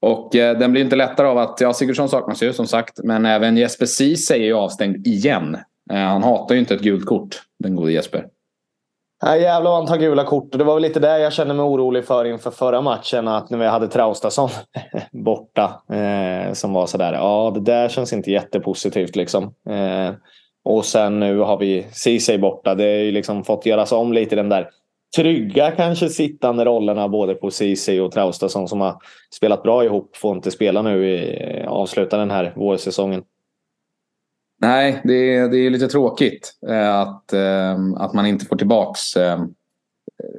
[0.00, 3.00] Och eh, den blir inte lättare av att, ja Sigurdsson saknas ju som sagt.
[3.04, 5.56] Men även Jesper Ceesay är ju avstängd igen.
[5.92, 8.26] Eh, han hatar ju inte ett gult kort, den gode Jesper.
[9.24, 10.52] Nej, jävlar vad han tar gula kort.
[10.52, 13.28] Det var väl lite det jag kände mig orolig för inför förra matchen.
[13.28, 14.50] Att när vi hade Traustason
[15.12, 15.82] borta.
[15.92, 19.44] Eh, som var sådär, ja det där känns inte jättepositivt liksom.
[19.44, 20.14] Eh,
[20.64, 22.74] och sen nu har vi Ceesay borta.
[22.74, 24.68] Det har ju liksom fått göras om lite den där
[25.16, 28.96] trygga kanske sittande rollerna både på Ceesay och Traustason som har
[29.34, 30.16] spelat bra ihop.
[30.16, 33.22] Får inte spela nu i eh, avsluta den här vårsäsongen.
[34.60, 39.16] Nej, det är, det är lite tråkigt eh, att, eh, att man inte får tillbaks
[39.16, 39.44] eh,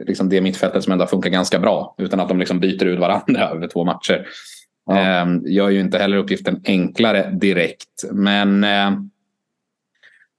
[0.05, 1.95] liksom det mittfältet som ändå funkar ganska bra.
[1.97, 4.27] Utan att de liksom byter ut varandra över två matcher.
[4.85, 5.27] Ja.
[5.45, 8.05] Gör ju inte heller uppgiften enklare direkt.
[8.11, 8.65] Men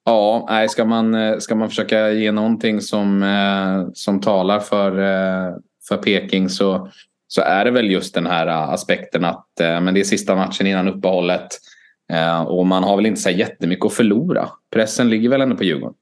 [0.04, 3.24] ja, nej, ska, man, ska man försöka ge någonting som,
[3.94, 4.92] som talar för,
[5.88, 6.90] för Peking så,
[7.28, 10.88] så är det väl just den här aspekten att men det är sista matchen innan
[10.88, 11.48] uppehållet.
[12.12, 14.48] Eh, och man har väl inte så jättemycket att förlora.
[14.72, 15.94] Pressen ligger väl ändå på Djurgården.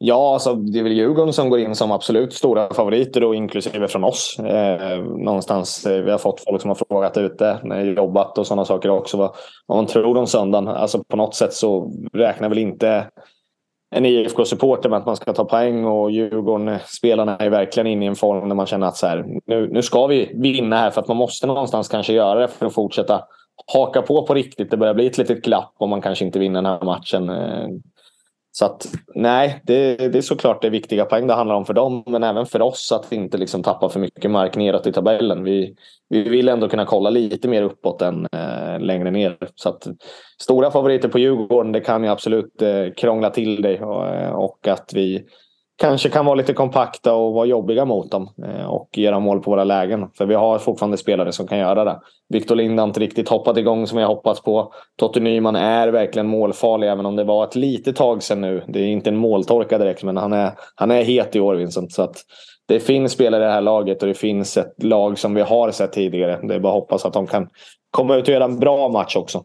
[0.00, 3.88] Ja, alltså, det är väl Djurgården som går in som absolut stora favoriter och inklusive
[3.88, 4.38] från oss.
[4.38, 8.64] Eh, någonstans, eh, vi har fått folk som har frågat ute, när jobbat och sådana
[8.64, 9.16] saker också.
[9.16, 9.34] Vad,
[9.66, 10.68] vad man tror om söndagen.
[10.68, 13.06] Alltså, på något sätt så räknar väl inte
[13.90, 18.16] en IFK-supporter med att man ska ta poäng och Djurgården-spelarna är verkligen inne i en
[18.16, 21.08] form där man känner att så här, nu, nu ska vi vinna här för att
[21.08, 23.24] man måste någonstans kanske göra det för att fortsätta
[23.66, 24.70] haka på på riktigt.
[24.70, 27.28] Det börjar bli ett litet glapp om man kanske inte vinner den här matchen.
[27.28, 27.68] Eh,
[28.58, 31.74] så att nej, det, det är såklart det är viktiga poäng det handlar om för
[31.74, 32.02] dem.
[32.06, 35.44] Men även för oss att inte liksom tappa för mycket mark neråt i tabellen.
[35.44, 35.76] Vi,
[36.08, 39.36] vi vill ändå kunna kolla lite mer uppåt än eh, längre ner.
[39.54, 39.86] Så att,
[40.40, 43.80] stora favoriter på Djurgården, det kan ju absolut eh, krångla till det.
[43.80, 45.24] Och, eh, och att vi
[45.78, 49.50] kanske kan vara lite kompakta och vara jobbiga mot dem eh, och göra mål på
[49.50, 50.10] våra lägen.
[50.18, 52.00] För vi har fortfarande spelare som kan göra det.
[52.28, 54.72] Victor Lind har inte riktigt hoppat igång som jag hoppats på.
[54.96, 58.64] Totte Nyman är verkligen målfarlig även om det var ett litet tag sedan nu.
[58.68, 61.92] Det är inte en måltorka direkt men han är, han är het i år Vincent.
[61.92, 62.16] Så att
[62.68, 65.70] det finns spelare i det här laget och det finns ett lag som vi har
[65.70, 66.40] sett tidigare.
[66.42, 67.48] Det är bara att hoppas att de kan
[67.90, 69.44] komma ut och göra en bra match också.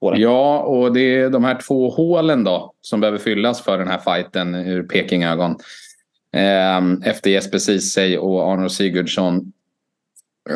[0.00, 3.98] Ja, och det är de här två hålen då som behöver fyllas för den här
[3.98, 5.56] fighten ur Pekingögon.
[6.32, 9.52] Ehm, efter Jesper Ceesay och Arnold Sigurdsson.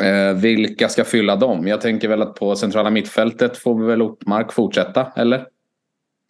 [0.02, 1.66] Ehm, vilka ska fylla dem?
[1.66, 5.46] Jag tänker väl att på centrala mittfältet får vi väl Ortmark fortsätta, eller?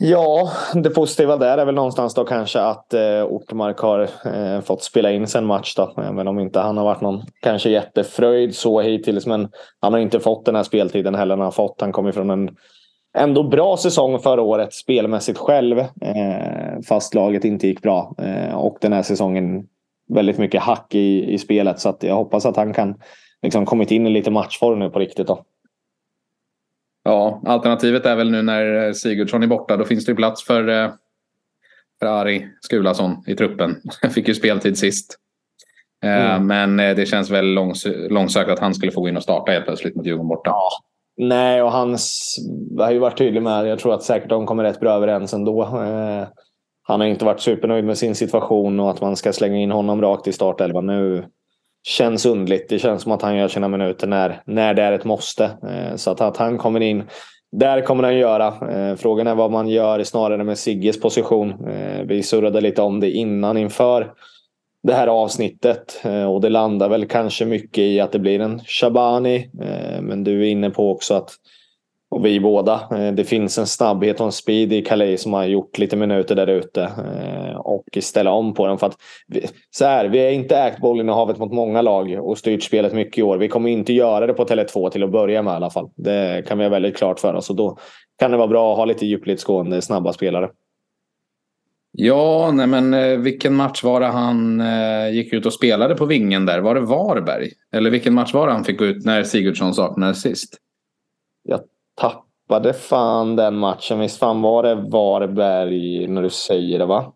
[0.05, 4.83] Ja, det positiva där är väl någonstans då kanske att eh, Ortmark har eh, fått
[4.83, 5.95] spela in sen match då.
[5.97, 9.27] Även om inte han har varit någon kanske jättefröjd så hittills.
[9.27, 9.49] Men
[9.81, 11.37] han har inte fått den här speltiden heller.
[11.37, 11.81] Han har fått.
[11.81, 12.51] Han kommer från en
[13.15, 15.79] ändå bra säsong förra året spelmässigt själv.
[15.79, 18.15] Eh, fast laget inte gick bra.
[18.19, 19.67] Eh, och den här säsongen
[20.09, 21.81] väldigt mycket hack i, i spelet.
[21.81, 22.95] Så jag hoppas att han kan
[23.43, 25.27] liksom kommit in i lite matchform nu på riktigt.
[25.27, 25.45] Då.
[27.05, 29.77] Ja, alternativet är väl nu när Sigurdsson är borta.
[29.77, 30.91] Då finns det ju plats för, eh,
[31.99, 33.77] för Ari Skulason i truppen.
[34.11, 35.19] Fick ju speltid sist.
[36.05, 36.47] Eh, mm.
[36.47, 39.53] Men eh, det känns väl långs långsökt att han skulle få gå in och starta
[39.53, 40.51] helt plötsligt mot Djurgården borta.
[40.51, 40.71] Ja,
[41.17, 42.37] Nej, och hans
[42.79, 45.63] har ju varit tydlig med Jag tror att säkert de kommer rätt bra överens ändå.
[45.63, 46.27] Eh,
[46.83, 50.03] han har inte varit supernöjd med sin situation och att man ska slänga in honom
[50.03, 51.25] rakt i startelvan nu
[51.89, 52.69] känns undligt.
[52.69, 55.45] Det känns som att han gör sina minuter när, när det är ett måste.
[55.45, 57.05] Eh, så att, att han kommer in
[57.57, 58.47] där kommer han göra.
[58.71, 61.69] Eh, frågan är vad man gör snarare med Sigges position.
[61.69, 64.13] Eh, vi surrade lite om det innan inför
[64.83, 66.01] det här avsnittet.
[66.05, 69.51] Eh, och det landar väl kanske mycket i att det blir en Shabani.
[69.61, 71.31] Eh, men du är inne på också att,
[72.11, 75.45] och vi båda, eh, det finns en snabbhet och en speed i Calais som har
[75.45, 76.89] gjort lite minuter där ute.
[77.65, 78.79] Och ställa om på den.
[78.79, 78.97] För att,
[79.71, 83.19] så här, vi har inte ägt bollinnehavet havet mot många lag och styrt spelet mycket
[83.19, 83.39] i år.
[83.39, 85.91] Vi kommer inte göra det på Tele2 till att börja med i alla fall.
[85.97, 87.51] Det kan vi ha väldigt klart för oss.
[87.51, 87.79] Och då
[88.19, 90.49] kan det vara bra att ha lite djupledsgående snabba spelare.
[91.95, 96.07] Ja, nej men eh, vilken match var det han eh, gick ut och spelade på
[96.07, 96.61] vingen där?
[96.61, 97.51] Var det Varberg?
[97.73, 100.57] Eller vilken match var det han fick gå ut när Sigurdsson saknades sist?
[101.43, 101.61] Jag
[101.95, 103.99] tappade fan den matchen.
[103.99, 107.13] Visst fan var det Varberg när du säger det va?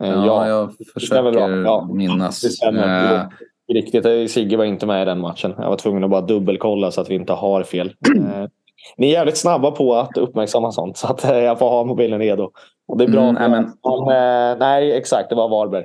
[0.00, 2.40] Eh, ja, ja jag försöker ja, minnas.
[2.40, 3.28] Det stämmer.
[3.72, 5.54] Riktigt, Sigge var inte med i den matchen.
[5.58, 7.94] Jag var tvungen att bara dubbelkolla så att vi inte har fel.
[8.96, 12.50] Ni är jävligt snabba på att uppmärksamma sånt så att jag får ha mobilen redo.
[12.88, 13.22] Och det är bra.
[13.22, 13.72] Mm, nej, men...
[14.06, 15.28] men, nej, exakt.
[15.28, 15.84] Det var Varberg.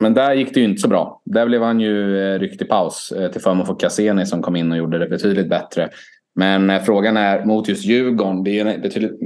[0.00, 1.22] Men där gick det ju inte så bra.
[1.24, 4.56] Där blev han ju eh, ryckt i paus eh, till förmån för Cassini som kom
[4.56, 5.88] in och gjorde det betydligt bättre.
[6.34, 8.44] Men eh, frågan är mot just Djurgården.
[8.44, 9.20] Det är en betydligt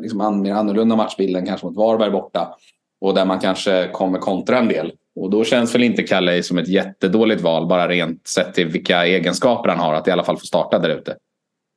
[0.00, 2.54] liksom, mer annorlunda matchbild än kanske mot Varberg borta.
[3.00, 4.92] Och där man kanske kommer kontra en del.
[5.20, 9.06] Och då känns väl inte Kalle som ett jättedåligt val bara rent sett till vilka
[9.06, 11.16] egenskaper han har att i alla fall få starta där ute.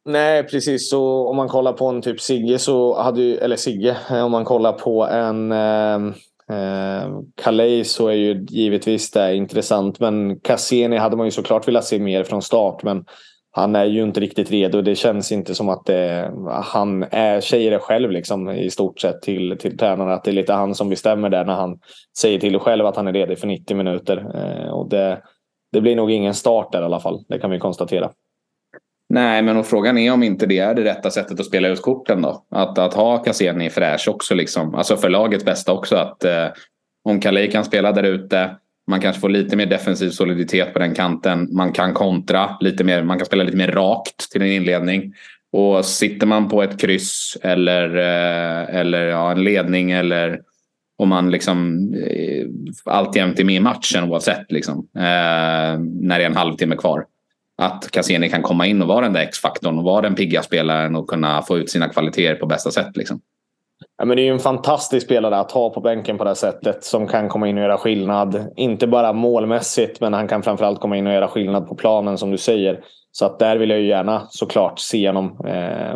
[0.05, 0.89] Nej, precis.
[0.89, 4.31] Så om man kollar på en typ Sigge så hade ju, eller Sigge, eh, om
[4.31, 6.15] man kollar på en eh,
[6.49, 9.99] Eh, Calais så är ju givetvis det intressant.
[9.99, 12.83] Men Cassini hade man ju såklart velat se mer från start.
[12.83, 13.05] Men
[13.51, 14.81] han är ju inte riktigt redo.
[14.81, 16.31] Det känns inte som att det,
[16.63, 20.11] han är, säger det själv liksom, i stort sett till, till tränaren.
[20.11, 21.79] Att det är lite han som bestämmer där när han
[22.17, 24.17] säger till själv att han är redo för 90 minuter.
[24.35, 25.21] Eh, och det,
[25.71, 27.25] det blir nog ingen start där i alla fall.
[27.29, 28.11] Det kan vi konstatera.
[29.13, 32.21] Nej, men frågan är om inte det är det rätta sättet att spela ut korten
[32.21, 32.45] då.
[32.51, 34.75] Att, att ha Cassini fräsch också, liksom.
[34.75, 35.95] alltså för lagets bästa också.
[35.95, 36.47] Att eh,
[37.03, 38.55] om Kalej kan spela där ute,
[38.87, 41.47] man kanske får lite mer defensiv soliditet på den kanten.
[41.51, 45.13] Man kan kontra lite mer, man kan spela lite mer rakt till en inledning.
[45.51, 50.41] Och sitter man på ett kryss eller, eh, eller ja, en ledning eller
[50.97, 52.45] om man liksom eh,
[52.85, 57.05] alltjämt är med i matchen oavsett liksom, eh, när det är en halvtimme kvar
[57.57, 60.95] att Cassini kan komma in och vara den där X-faktorn och vara den pigga spelaren
[60.95, 62.97] och kunna få ut sina kvaliteter på bästa sätt.
[62.97, 63.21] Liksom.
[63.97, 66.35] Ja, men det är ju en fantastisk spelare att ha på bänken på det här
[66.35, 66.83] sättet.
[66.83, 68.47] Som kan komma in och göra skillnad.
[68.55, 72.31] Inte bara målmässigt, men han kan framförallt komma in och göra skillnad på planen som
[72.31, 72.83] du säger.
[73.11, 75.45] Så att där vill jag ju gärna såklart se honom.
[75.47, 75.95] Eh,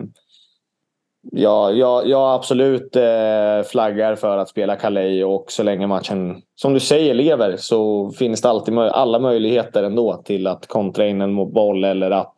[1.32, 6.74] Ja, jag, jag absolut eh, flaggar för att spela Calais och så länge matchen, som
[6.74, 11.36] du säger, lever så finns det alltid alla möjligheter ändå till att kontra in en
[11.36, 12.36] boll eller att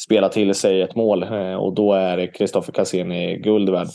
[0.00, 1.22] spela till sig ett mål.
[1.22, 3.88] Eh, och då är Kristoffer Cassini guld värd.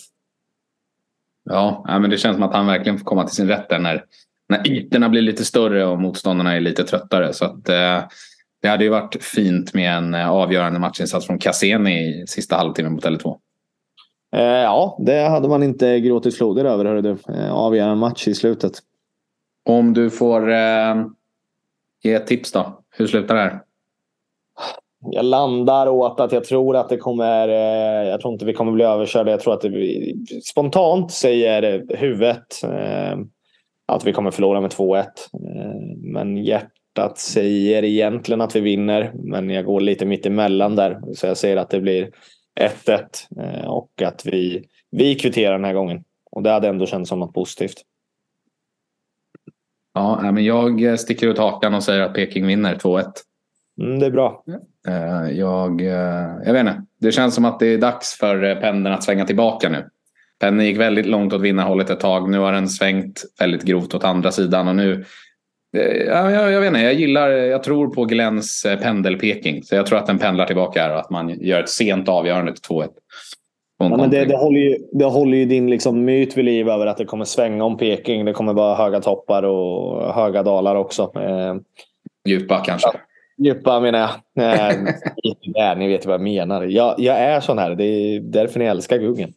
[1.49, 4.03] Ja, men det känns som att han verkligen får komma till sin rätt där när,
[4.49, 7.33] när ytorna blir lite större och motståndarna är lite tröttare.
[7.33, 8.03] Så att, eh,
[8.61, 12.93] det hade ju varit fint med en eh, avgörande matchinsats från Cassini i sista halvtimmen
[12.93, 13.37] mot Tele2.
[14.35, 16.85] Eh, ja, det hade man inte gråtit floder över.
[16.85, 17.33] Hörde du.
[17.33, 18.79] Eh, avgörande match i slutet.
[19.65, 21.05] Om du får eh,
[22.03, 22.79] ge ett tips då.
[22.89, 23.61] Hur slutar det här?
[25.11, 27.47] Jag landar åt att jag tror att det kommer...
[27.47, 29.31] Eh, jag tror inte vi kommer bli överkörda.
[29.31, 33.17] Jag tror att det spontant säger huvudet eh,
[33.85, 34.99] att vi kommer förlora med 2-1.
[34.99, 35.05] Eh,
[35.97, 39.11] men hjärtat säger egentligen att vi vinner.
[39.13, 41.01] Men jag går lite mitt emellan där.
[41.15, 42.09] Så jag säger att det blir
[42.59, 43.05] 1-1
[43.39, 46.03] eh, och att vi, vi kvitterar den här gången.
[46.31, 47.81] Och det hade ändå känts som något positivt.
[49.93, 53.11] Ja, men jag sticker ut hakan och säger att Peking vinner 2-1.
[53.81, 54.43] Mm, det är bra.
[54.87, 56.83] Eh, jag, eh, jag vet inte.
[56.99, 59.89] Det känns som att det är dags för pendeln att svänga tillbaka nu.
[60.39, 62.29] Pendeln gick väldigt långt åt vinnarhållet ett tag.
[62.29, 64.67] Nu har den svängt väldigt grovt åt andra sidan.
[64.67, 65.05] Och nu
[66.07, 69.63] Ja, jag, jag vet inte, jag gillar, jag tror på Glens eh, pendelpeking.
[69.63, 72.53] Så jag tror att den pendlar tillbaka här och att man gör ett sent avgörande
[72.53, 72.89] till 2-1.
[73.77, 76.85] Ja, men det, det, håller ju, det håller ju din liksom myt vid liv över
[76.85, 78.25] att det kommer svänga om Peking.
[78.25, 81.11] Det kommer vara höga toppar och höga dalar också.
[81.15, 81.55] Eh,
[82.27, 82.89] djupa kanske?
[82.93, 82.99] Ja,
[83.45, 83.99] djupa menar
[84.35, 84.69] jag.
[84.69, 86.63] Eh, ni vet vad jag menar.
[86.63, 87.75] Jag, jag är sån här.
[87.75, 89.33] Det är därför ni älskar Guggen.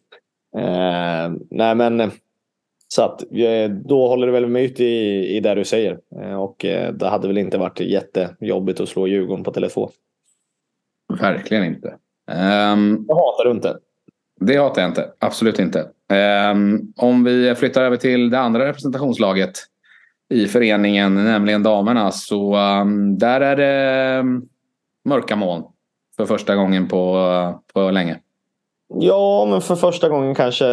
[0.57, 2.11] Eh, nej men
[2.93, 4.85] så att, eh, då håller det väl med ut i,
[5.37, 5.99] i det du säger.
[6.21, 9.89] Eh, och eh, det hade väl inte varit jättejobbigt att slå Djurgården på Tele2.
[11.21, 11.87] Verkligen inte.
[12.31, 13.77] Um, det hatar du inte.
[14.39, 15.09] Det hatar jag inte.
[15.19, 15.89] Absolut inte.
[16.51, 19.51] Um, om vi flyttar över till det andra representationslaget
[20.29, 24.23] i föreningen, nämligen damerna, så um, där är det
[25.05, 25.63] mörka moln
[26.17, 28.19] för första gången på, på länge.
[28.93, 30.65] Ja, men för första gången kanske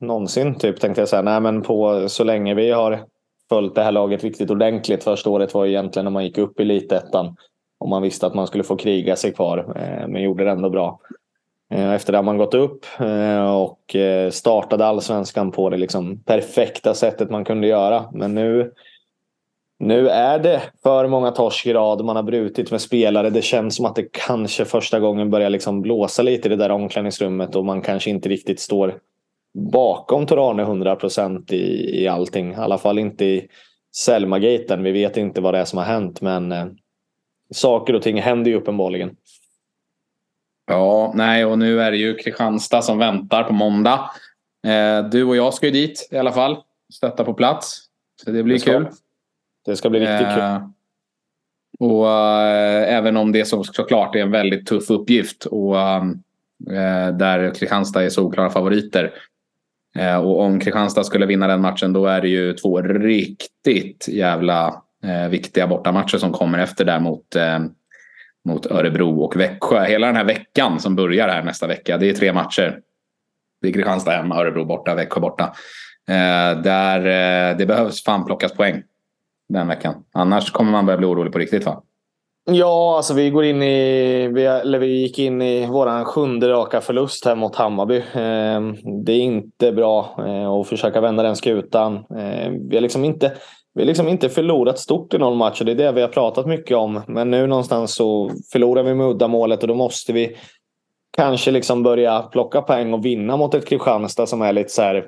[0.00, 1.22] någonsin typ tänkte jag säga.
[1.22, 3.04] Nej, men på så länge vi har
[3.48, 5.04] följt det här laget riktigt ordentligt.
[5.04, 7.36] Första året var egentligen när man gick upp i elitettan.
[7.78, 9.58] Och man visste att man skulle få kriga sig kvar.
[9.76, 11.00] Eh, men gjorde det ändå bra.
[11.70, 13.96] Eh, efter det har man gått upp eh, och
[14.30, 18.04] startade allsvenskan på det liksom perfekta sättet man kunde göra.
[18.12, 18.72] Men nu
[19.84, 22.04] nu är det för många torsk i rad.
[22.04, 23.30] Man har brutit med spelare.
[23.30, 26.70] Det känns som att det kanske första gången börjar liksom blåsa lite i det där
[26.70, 28.98] omklädningsrummet och man kanske inte riktigt står
[29.54, 32.52] bakom Torane 100 procent i, i allting.
[32.52, 33.48] I alla fall inte i
[33.96, 34.82] Selma-gaten.
[34.82, 36.66] Vi vet inte vad det är som har hänt men eh,
[37.50, 39.16] saker och ting händer ju uppenbarligen.
[40.66, 44.10] Ja, nej och nu är det ju Kristianstad som väntar på måndag.
[44.66, 46.56] Eh, du och jag ska ju dit i alla fall.
[46.92, 47.80] Stötta på plats.
[48.24, 48.88] Så det blir det kul.
[49.64, 50.38] Det ska bli riktigt kul.
[50.38, 50.62] Eh,
[51.78, 56.04] och äh, även om det så, såklart är en väldigt tuff uppgift och äh,
[57.18, 59.12] där Kristianstad är solklara favoriter.
[59.96, 64.80] Eh, och om Kristianstad skulle vinna den matchen då är det ju två riktigt jävla
[65.30, 67.36] viktiga bortamatcher som kommer efter där mot,
[68.44, 69.84] mot Örebro och Växjö.
[69.84, 72.80] Hela den här veckan som börjar här nästa vecka, det är tre matcher.
[73.62, 75.54] Det är Kristianstad hemma, Örebro borta, Växjö borta.
[76.08, 78.82] Eh, där eh, det behövs fan plockas poäng
[79.48, 79.94] den veckan.
[80.12, 81.82] Annars kommer man börja bli orolig på riktigt va?
[82.50, 86.80] Ja, alltså vi går in i, vi, eller vi gick in i vår sjunde raka
[86.80, 88.02] förlust här mot Hammarby.
[88.14, 91.94] Ehm, det är inte bra eh, att försöka vända den skutan.
[91.94, 93.32] Ehm, vi har liksom inte
[93.74, 96.08] vi har liksom inte förlorat stort i någon match och det är det vi har
[96.08, 97.02] pratat mycket om.
[97.06, 100.36] Men nu någonstans så förlorar vi med uddamålet och då måste vi
[101.16, 105.06] kanske liksom börja plocka poäng och vinna mot ett Kristianstad som är lite så här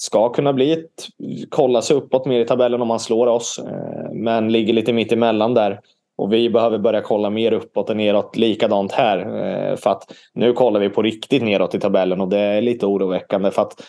[0.00, 1.08] ska kunna bli ett,
[1.48, 3.58] kolla sig uppåt mer i tabellen om man slår oss.
[3.58, 5.80] Eh, men ligger lite mitt emellan där.
[6.18, 8.36] Och vi behöver börja kolla mer uppåt och neråt.
[8.36, 9.18] Likadant här.
[9.18, 12.86] Eh, för att nu kollar vi på riktigt neråt i tabellen och det är lite
[12.86, 13.50] oroväckande.
[13.50, 13.82] För att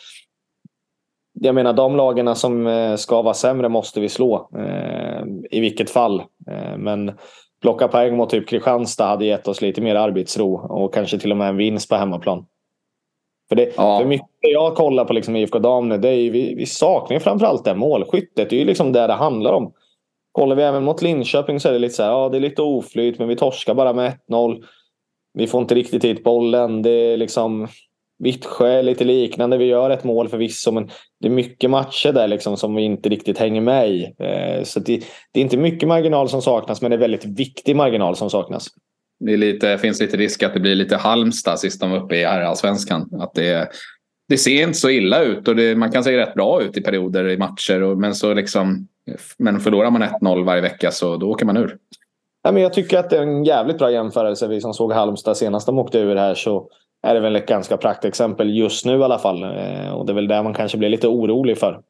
[1.34, 4.50] jag menar de lagarna som eh, ska vara sämre måste vi slå.
[4.58, 6.20] Eh, I vilket fall.
[6.52, 7.12] Eh, men
[7.62, 11.38] plocka poäng mot typ Kristianstad hade gett oss lite mer arbetsro och kanske till och
[11.38, 12.46] med en vinst på hemmaplan.
[13.52, 14.00] För, det, ja.
[14.00, 17.14] för mycket jag kollar på liksom IFK Dam nu, det är ju, vi, vi saknar
[17.16, 18.50] ju framförallt det målskyttet.
[18.50, 19.74] Det är ju liksom det det handlar om.
[20.32, 22.62] Kollar vi även mot Linköping så är det lite så här, ja det är lite
[22.62, 24.64] oflyt men vi torskar bara med 1-0.
[25.34, 26.82] Vi får inte riktigt hit bollen.
[26.82, 27.68] Det är liksom
[28.20, 29.58] Vittsjö lite liknande.
[29.58, 33.10] Vi gör ett mål förvisso men det är mycket matcher där liksom som vi inte
[33.10, 34.04] riktigt hänger med i.
[34.04, 37.76] Eh, så det, det är inte mycket marginal som saknas men det är väldigt viktig
[37.76, 38.68] marginal som saknas
[39.26, 42.26] det lite, finns lite risk att det blir lite Halmstad sist de var uppe i
[42.26, 43.10] allsvenskan.
[43.20, 43.70] Att det,
[44.30, 46.82] det ser inte så illa ut och det, man kan se rätt bra ut i
[46.82, 47.84] perioder i matcher.
[47.84, 48.88] Och, men, så liksom,
[49.38, 51.78] men förlorar man 1-0 varje vecka så då åker man ur.
[52.44, 54.48] Ja, men jag tycker att det är en jävligt bra jämförelse.
[54.48, 56.70] Vi som såg Halmstad senast de åkte ur här så
[57.04, 59.44] är det väl ett ganska praktexempel just nu i alla fall.
[59.44, 61.82] Eh, och det är väl där man kanske blir lite orolig för.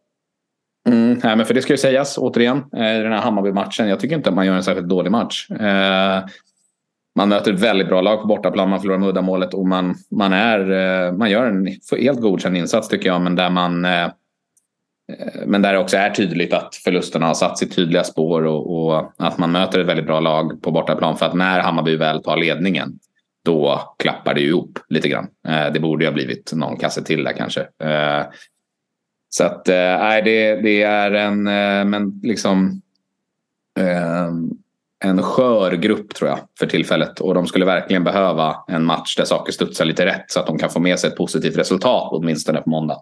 [0.90, 3.90] Mm, nej, men för det ska ju sägas återigen, eh, i den här Hammarby-matchen.
[3.90, 5.50] Jag tycker inte att man gör en särskilt dålig match.
[5.52, 6.24] Eh,
[7.22, 8.70] man möter ett väldigt bra lag på bortaplan.
[8.70, 11.68] Man förlorar med uddamålet och man, man, är, eh, man gör en
[12.00, 13.22] helt godkänd insats tycker jag.
[13.22, 14.08] Men där man eh,
[15.46, 19.14] men där det också är tydligt att förlusterna har satt sitt tydliga spår och, och,
[19.18, 21.18] att man möter ett väldigt bra lag på bortaplan.
[21.18, 23.00] För att när Hammarby väl tar ledningen
[23.46, 25.28] då klappar det ju ihop lite grann.
[25.48, 27.68] Eh, det borde ju ha blivit någon kasse till där kanske.
[29.30, 31.44] Så att nej, det, det är en,
[31.90, 32.82] men liksom
[35.04, 37.20] en skör grupp tror jag för tillfället.
[37.20, 40.58] Och de skulle verkligen behöva en match där saker studsar lite rätt så att de
[40.58, 42.98] kan få med sig ett positivt resultat åtminstone på måndag.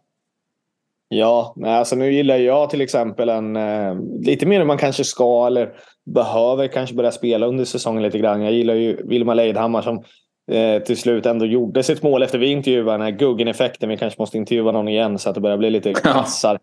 [1.09, 5.47] Ja, alltså nu gillar jag till exempel en eh, lite mer än man kanske ska
[5.47, 5.73] eller
[6.05, 8.41] behöver kanske börja spela under säsongen lite grann.
[8.41, 10.03] Jag gillar ju Vilma Leidhammar som
[10.51, 13.89] eh, till slut ändå gjorde sitt mål efter vi intervjuade den här Guggen-effekten.
[13.89, 16.59] Vi kanske måste intervjua någon igen så att det börjar bli lite kassar.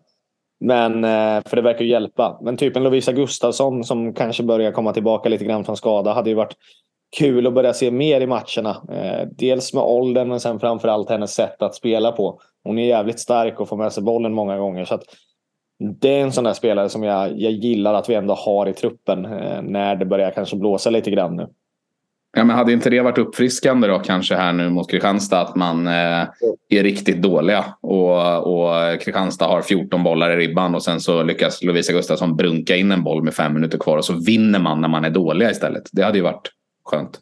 [0.59, 2.39] Men, eh, för det verkar ju hjälpa.
[2.41, 6.29] Men typ en Lovisa Gustafsson som kanske börjar komma tillbaka lite grann från skada hade
[6.29, 6.55] ju varit
[7.17, 8.83] kul att börja se mer i matcherna.
[8.91, 12.39] Eh, dels med åldern men sen framförallt hennes sätt att spela på.
[12.63, 14.85] Hon är jävligt stark och får med sig bollen många gånger.
[14.85, 14.99] Så
[15.79, 18.73] det är en sån där spelare som jag, jag gillar att vi ändå har i
[18.73, 21.47] truppen eh, när det börjar kanske blåsa lite grann nu.
[22.33, 25.87] Ja, men hade inte det varit uppfriskande då kanske här nu mot Kristianstad att man
[25.87, 26.27] eh,
[26.69, 31.63] är riktigt dåliga och, och Kristianstad har 14 bollar i ribban och sen så lyckas
[31.63, 34.87] Lovisa Gustafsson brunka in en boll med fem minuter kvar och så vinner man när
[34.87, 35.83] man är dåliga istället.
[35.91, 36.51] Det hade ju varit
[36.83, 37.19] skönt.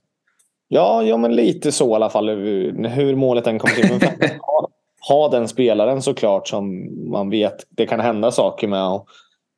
[0.68, 4.10] Ja, ja men lite så i alla fall hur målet än kommer till.
[4.42, 4.70] ha,
[5.08, 8.88] ha den spelaren såklart som man vet det kan hända saker med.
[8.88, 9.08] Och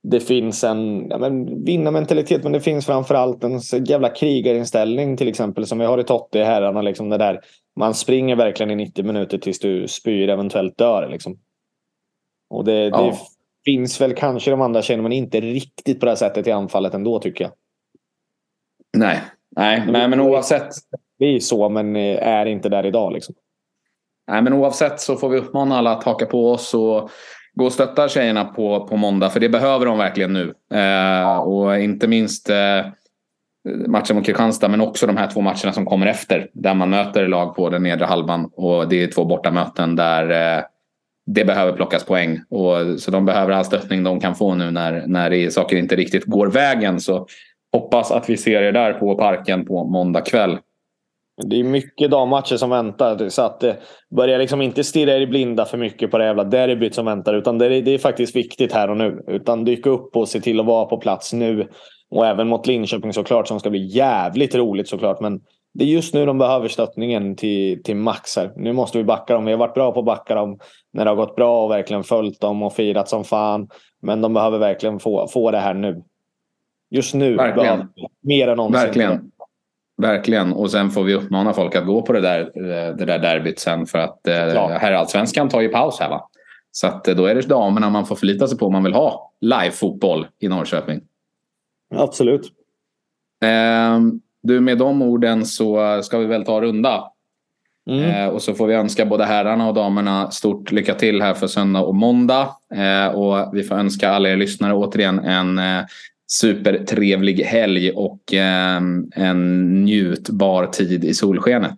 [0.04, 5.68] det finns en ja, men, vinnarmentalitet men det finns framförallt en jävla krigarinställning till exempel
[5.68, 6.82] som vi har i Totte i herrarna.
[6.82, 7.42] Liksom det där,
[7.80, 11.10] man springer verkligen i 90 minuter tills du spyr eventuellt dör.
[11.12, 11.40] Liksom.
[12.50, 13.02] Och det, ja.
[13.02, 13.18] det
[13.66, 16.94] finns väl kanske de andra känner men inte riktigt på det här sättet i anfallet
[16.94, 17.54] ändå tycker jag.
[18.98, 19.22] Nej,
[19.56, 20.70] nej, nej men oavsett.
[21.18, 23.36] Vi är så men är inte där idag liksom.
[24.32, 27.10] Nej men oavsett så får vi uppmana alla att haka på oss och
[27.58, 29.30] gå och stötta tjejerna på, på måndag.
[29.30, 30.54] För det behöver de verkligen nu.
[30.74, 32.86] Eh, och inte minst eh,
[33.88, 36.50] matchen mot Kristianstad men också de här två matcherna som kommer efter.
[36.54, 38.50] Där man möter lag på den nedre halvan.
[38.54, 40.64] Och det är två bortamöten där eh,
[41.26, 42.40] det behöver plockas poäng.
[42.50, 45.96] Och, så de behöver all stöttning de kan få nu när, när det, saker inte
[45.96, 47.00] riktigt går vägen.
[47.00, 47.28] Så
[47.74, 50.58] hoppas att vi ser er där på parken på måndag kväll.
[51.46, 53.30] Det är mycket dammatcher som väntar.
[53.30, 53.78] Så att det
[54.16, 57.34] börjar liksom inte stirra er blinda för mycket på det jävla derbyt som väntar.
[57.34, 59.24] Utan det är, det är faktiskt viktigt här och nu.
[59.28, 61.68] Utan dyka upp och se till att vara på plats nu.
[62.10, 65.22] Och även mot Linköping såklart som ska bli jävligt roligt såklart.
[65.22, 65.42] Men
[65.74, 68.52] det är just nu de behöver stöttningen till, till max här.
[68.56, 69.46] Nu måste vi backa dem.
[69.46, 70.60] Vi har varit bra på att backa dem
[70.94, 73.68] när det har gått bra och verkligen följt dem och firat som fan.
[74.02, 76.04] Men de behöver verkligen få, få det här nu.
[76.90, 77.36] Just nu.
[77.36, 77.90] Verkligen.
[78.22, 78.82] Mer än någonsin.
[78.82, 79.32] Verkligen.
[80.02, 80.54] Verkligen.
[80.54, 82.52] Och sen får vi uppmana folk att gå på det där,
[82.98, 83.86] det där derbyt sen.
[83.86, 86.30] För att eh, herrallsvenskan tar ju paus här va.
[86.72, 89.32] Så att, då är det damerna man får förlita sig på om man vill ha
[89.42, 91.02] live-fotboll i Norrköping.
[91.96, 92.52] Absolut.
[93.44, 94.00] Eh,
[94.44, 97.04] du, med de orden så ska vi väl ta runda.
[97.90, 98.04] Mm.
[98.04, 101.48] Eh, och så får vi önska både herrarna och damerna stort lycka till här för
[101.48, 102.50] söndag och måndag.
[102.76, 105.86] Eh, och vi får önska alla er lyssnare återigen en eh,
[106.28, 108.82] supertrevlig helg och eh,
[109.16, 111.76] en njutbar tid i solskenet.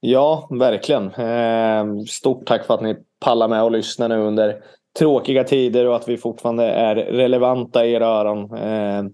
[0.00, 1.06] Ja, verkligen.
[1.06, 4.56] Eh, stort tack för att ni pallar med och lyssnar nu under
[4.98, 8.54] tråkiga tider och att vi fortfarande är relevanta i era öron.
[8.54, 9.04] Eh,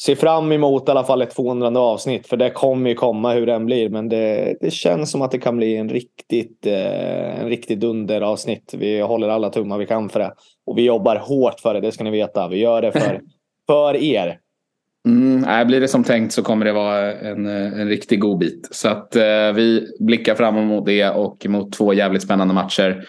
[0.00, 3.46] se fram emot i alla fall ett 200 avsnitt för det kommer ju komma hur
[3.46, 3.88] den blir.
[3.88, 8.74] Men det, det känns som att det kan bli en riktigt, eh, en riktigt dunderavsnitt.
[8.78, 10.32] Vi håller alla tummar vi kan för det.
[10.66, 12.48] Och vi jobbar hårt för det, det ska ni veta.
[12.48, 13.20] Vi gör det för,
[13.70, 14.38] för er.
[15.06, 18.68] Mm, blir det som tänkt så kommer det vara en, eh, en riktig god bit.
[18.70, 23.04] Så att eh, vi blickar fram emot det och mot två jävligt spännande matcher.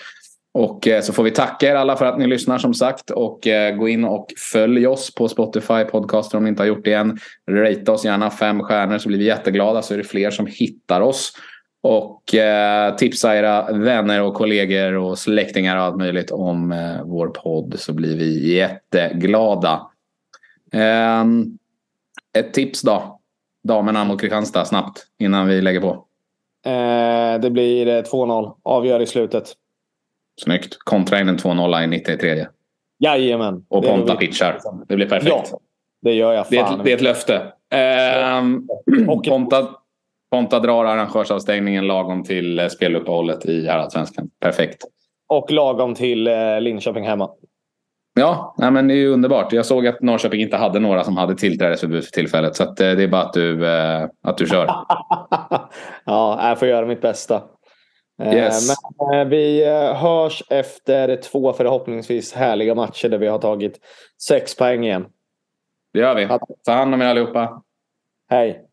[0.54, 3.10] Och eh, så får vi tacka er alla för att ni lyssnar som sagt.
[3.10, 6.86] Och eh, gå in och följ oss på Spotify Podcaster om ni inte har gjort
[6.86, 7.18] det än.
[7.52, 11.02] Rata oss gärna fem stjärnor så blir vi jätteglada så är det fler som hittar
[11.02, 11.32] oss.
[11.84, 17.28] Och eh, tipsa era vänner och kollegor och släktingar och allt möjligt om eh, vår
[17.28, 19.89] podd så blir vi jätteglada.
[20.74, 21.26] Eh,
[22.38, 23.20] ett tips då.
[23.64, 26.06] Damerna mot Kristianstad snabbt innan vi lägger på.
[26.66, 28.56] Eh, det blir 2-0.
[28.64, 29.54] Avgör i slutet.
[30.42, 30.78] Snyggt.
[30.80, 32.48] Kontra in en 2-0 i 93.
[33.00, 33.66] Jajamän.
[33.68, 34.60] Och Ponta pitchar.
[34.88, 35.50] Det blir perfekt.
[35.52, 35.60] Ja,
[36.02, 36.48] det gör jag.
[36.48, 36.52] Fan.
[36.52, 37.54] Det, är ett, det är ett löfte.
[37.72, 39.68] Eh, Ponta,
[40.32, 44.30] Ponta drar arrangörsavstängningen lagom till eh, speluppehållet i herrallsvenskan.
[44.40, 44.84] Perfekt.
[45.28, 47.30] Och lagom till eh, Linköping hemma.
[48.14, 49.54] Ja, nej, men det är ju underbart.
[49.54, 52.56] Jag såg att Norrköping inte hade några som hade tillträdesförbud för tillfället.
[52.56, 54.66] Så eh, det är bara att du, eh, att du kör.
[56.06, 57.42] ja, jag får göra mitt bästa.
[58.22, 58.76] Eh, yes.
[59.12, 63.80] Men vi hörs efter två förhoppningsvis härliga matcher där vi har tagit
[64.28, 65.06] sex poäng igen.
[65.94, 66.28] Det gör vi.
[66.66, 67.62] Ta hand om er allihopa.
[68.30, 68.66] Hej.